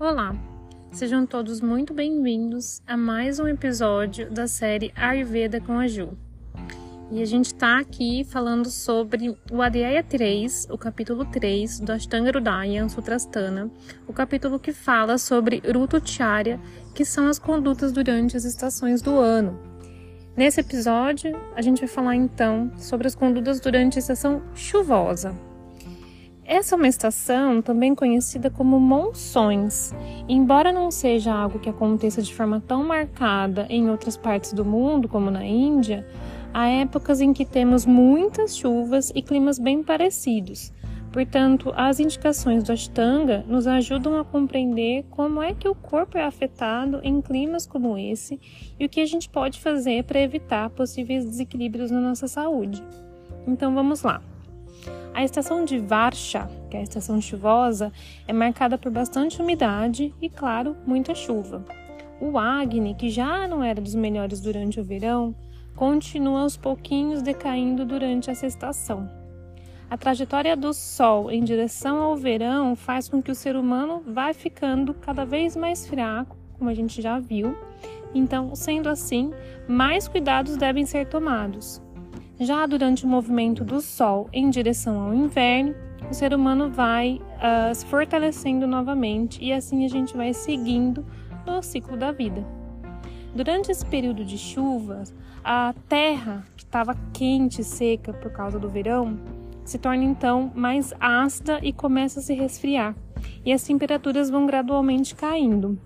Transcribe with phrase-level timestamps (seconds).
[0.00, 0.32] Olá,
[0.92, 6.16] sejam todos muito bem-vindos a mais um episódio da série Ayurveda com a Ju.
[7.10, 12.30] E a gente está aqui falando sobre o Adhyaya 3, o capítulo 3 do Ashtanga
[12.30, 13.68] Hridaya Sutrasthana,
[14.06, 16.60] o capítulo que fala sobre Rutucharya,
[16.94, 19.58] que são as condutas durante as estações do ano.
[20.36, 25.34] Nesse episódio, a gente vai falar então sobre as condutas durante a estação chuvosa,
[26.48, 29.94] essa é uma estação também conhecida como monções.
[30.26, 35.06] Embora não seja algo que aconteça de forma tão marcada em outras partes do mundo,
[35.08, 36.06] como na Índia,
[36.54, 40.72] há épocas em que temos muitas chuvas e climas bem parecidos.
[41.12, 46.24] Portanto, as indicações do Ashtanga nos ajudam a compreender como é que o corpo é
[46.24, 48.40] afetado em climas como esse
[48.80, 52.82] e o que a gente pode fazer para evitar possíveis desequilíbrios na nossa saúde.
[53.46, 54.22] Então vamos lá.
[55.18, 57.92] A estação de Varsha, que é a estação chuvosa,
[58.28, 61.64] é marcada por bastante umidade e, claro, muita chuva.
[62.20, 65.34] O Agni, que já não era dos melhores durante o verão,
[65.74, 69.10] continua aos pouquinhos decaindo durante essa estação.
[69.90, 74.32] A trajetória do Sol em direção ao verão faz com que o ser humano vá
[74.32, 77.56] ficando cada vez mais fraco, como a gente já viu.
[78.14, 79.32] Então, sendo assim,
[79.66, 81.82] mais cuidados devem ser tomados.
[82.40, 85.74] Já durante o movimento do Sol em direção ao inverno,
[86.08, 91.04] o ser humano vai uh, se fortalecendo novamente e assim a gente vai seguindo
[91.44, 92.46] no ciclo da vida.
[93.34, 98.68] Durante esse período de chuvas, a terra, que estava quente e seca por causa do
[98.68, 99.18] verão,
[99.64, 102.94] se torna então mais ácida e começa a se resfriar,
[103.44, 105.76] e as temperaturas vão gradualmente caindo.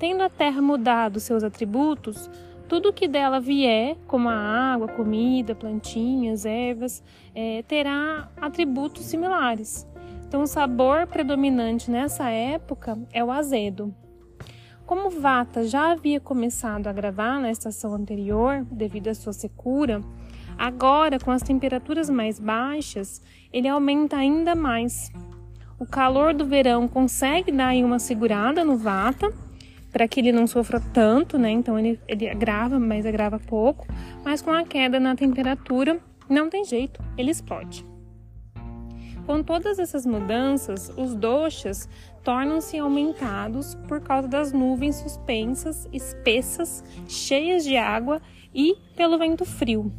[0.00, 2.28] Tendo a terra mudado seus atributos,
[2.70, 7.02] tudo que dela vier, como a água, comida, plantinhas, ervas,
[7.34, 9.84] é, terá atributos similares.
[10.24, 13.92] Então, o sabor predominante nessa época é o azedo.
[14.86, 20.00] Como Vata já havia começado a gravar na estação anterior, devido à sua secura,
[20.56, 23.20] agora, com as temperaturas mais baixas,
[23.52, 25.10] ele aumenta ainda mais.
[25.76, 29.32] O calor do verão consegue dar uma segurada no Vata,
[29.92, 31.50] para que ele não sofra tanto, né?
[31.50, 33.86] Então ele, ele agrava, mas agrava pouco.
[34.24, 37.84] Mas com a queda na temperatura, não tem jeito, ele explode.
[39.26, 41.88] Com todas essas mudanças, os doxas
[42.24, 48.20] tornam-se aumentados por causa das nuvens suspensas, espessas, cheias de água
[48.54, 49.92] e pelo vento frio.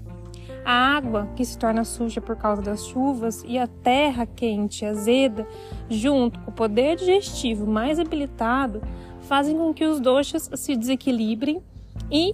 [0.63, 5.47] A água, que se torna suja por causa das chuvas, e a terra quente azeda,
[5.89, 8.81] junto com o poder digestivo mais habilitado,
[9.21, 11.61] fazem com que os doxas se desequilibrem
[12.11, 12.33] e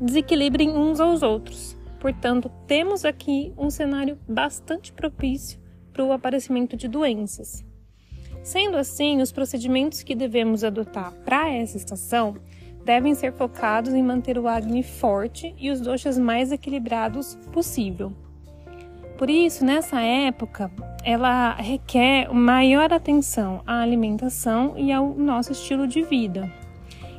[0.00, 1.76] desequilibrem uns aos outros.
[2.00, 5.60] Portanto, temos aqui um cenário bastante propício
[5.92, 7.64] para o aparecimento de doenças.
[8.42, 12.34] Sendo assim, os procedimentos que devemos adotar para essa estação
[12.84, 18.12] devem ser focados em manter o Agni forte e os doxas mais equilibrados possível.
[19.16, 20.70] Por isso, nessa época,
[21.04, 26.52] ela requer maior atenção à alimentação e ao nosso estilo de vida.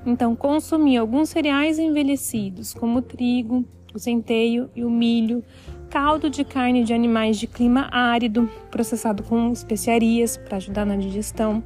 [0.06, 3.64] Então, consumir alguns cereais envelhecidos, como o trigo,
[3.94, 5.44] o centeio e o milho,
[5.90, 11.64] caldo de carne de animais de clima árido, processado com especiarias para ajudar na digestão,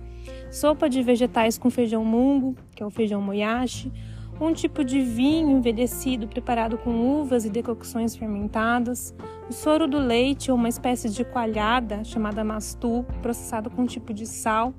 [0.52, 3.92] sopa de vegetais com feijão mungo, que é o feijão moyashi,
[4.40, 9.16] um tipo de vinho envelhecido preparado com uvas e decocções fermentadas,
[9.50, 14.14] o soro do leite ou uma espécie de coalhada chamada mastu, processado com um tipo
[14.14, 14.76] de sal,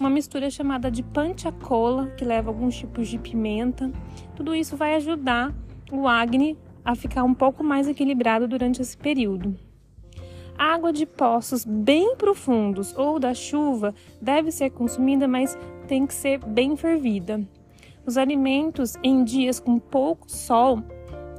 [0.00, 3.90] uma mistura chamada de panchacola, que leva alguns tipos de pimenta.
[4.34, 5.54] Tudo isso vai ajudar
[5.92, 9.56] o Agni a ficar um pouco mais equilibrado durante esse período.
[10.58, 15.56] A água de poços bem profundos ou da chuva deve ser consumida, mas
[15.88, 17.42] tem que ser bem fervida.
[18.06, 20.82] Os alimentos em dias com pouco sol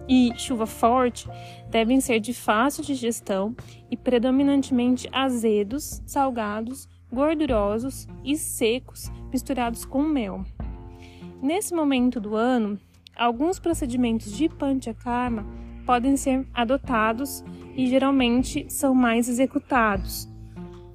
[0.07, 1.29] e chuva forte
[1.69, 3.55] devem ser de fácil digestão
[3.91, 10.43] e predominantemente azedos, salgados, gordurosos e secos, misturados com mel.
[11.41, 12.79] Nesse momento do ano,
[13.16, 15.45] alguns procedimentos de panchakarma
[15.85, 17.43] podem ser adotados
[17.75, 20.28] e geralmente são mais executados,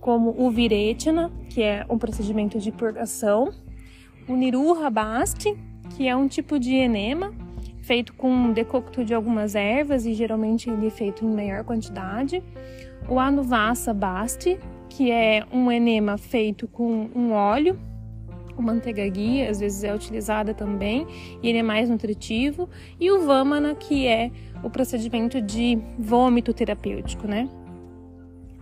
[0.05, 3.51] como o viretana, que é um procedimento de purgação,
[4.29, 5.57] o Niruha Basti,
[5.97, 7.33] que é um tipo de enema
[7.81, 12.43] feito com decocto de algumas ervas e geralmente ele é feito em maior quantidade.
[13.09, 14.59] O Anuvasa Basti,
[14.91, 17.81] que é um enema feito com um óleo,
[18.55, 21.07] com manteiga guia, às vezes é utilizada também,
[21.43, 22.69] e ele é mais nutritivo.
[23.01, 24.31] E o Vamana, que é
[24.63, 27.49] o procedimento de vômito terapêutico, né?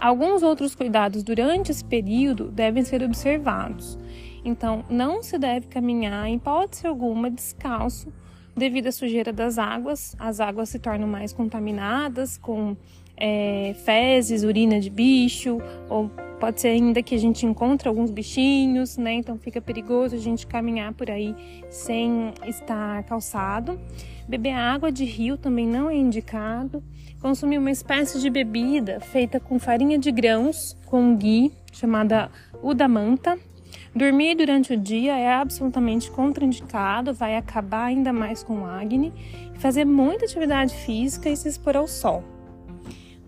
[0.02, 3.96] Alguns outros cuidados durante esse período devem ser observados.
[4.44, 8.12] Então, não se deve caminhar em hipótese alguma descalço
[8.56, 10.14] devido à sujeira das águas.
[10.19, 12.76] As águas se tornam mais contaminadas com
[13.16, 16.10] é, fezes, urina de bicho, ou
[16.40, 19.14] pode ser ainda que a gente encontre alguns bichinhos, né?
[19.14, 21.34] Então fica perigoso a gente caminhar por aí
[21.70, 23.78] sem estar calçado.
[24.28, 26.82] Beber água de rio também não é indicado.
[27.20, 32.28] Consumir uma espécie de bebida feita com farinha de grãos com ghee, chamada
[32.60, 33.38] udamanta.
[33.94, 39.12] Dormir durante o dia é absolutamente contraindicado, vai acabar ainda mais com acne.
[39.58, 42.24] Fazer muita atividade física e se expor ao sol.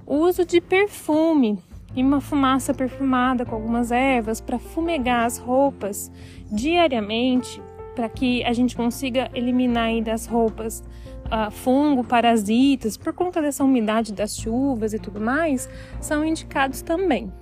[0.07, 1.59] Uso de perfume
[1.95, 6.11] e uma fumaça perfumada com algumas ervas para fumegar as roupas
[6.51, 7.63] diariamente,
[7.95, 10.83] para que a gente consiga eliminar aí das roupas
[11.27, 15.69] uh, fungo, parasitas, por conta dessa umidade das chuvas e tudo mais,
[16.01, 17.33] são indicados também.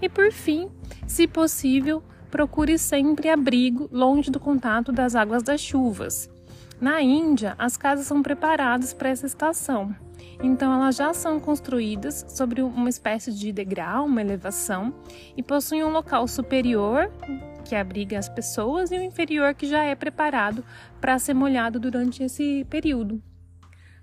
[0.00, 0.68] E por fim,
[1.06, 6.30] se possível, procure sempre abrigo longe do contato das águas das chuvas.
[6.80, 9.94] Na Índia, as casas são preparadas para essa estação.
[10.42, 14.94] Então, elas já são construídas sobre uma espécie de degrau, uma elevação,
[15.36, 17.12] e possuem um local superior
[17.66, 20.64] que abriga as pessoas e o inferior que já é preparado
[21.00, 23.22] para ser molhado durante esse período.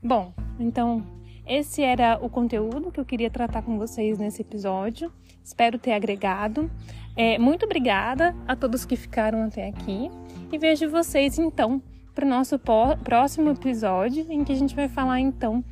[0.02, 1.19] Bom, então
[1.50, 5.12] esse era o conteúdo que eu queria tratar com vocês nesse episódio.
[5.44, 6.70] Espero ter agregado.
[7.16, 10.12] É, muito obrigada a todos que ficaram até aqui
[10.52, 11.82] e vejo vocês então
[12.14, 12.60] para o nosso
[13.04, 15.64] próximo episódio, em que a gente vai falar então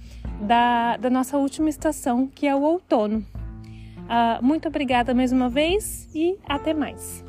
[0.42, 3.20] da, da nossa última estação, que é o outono.
[3.20, 7.27] Uh, muito obrigada mais uma vez e até mais.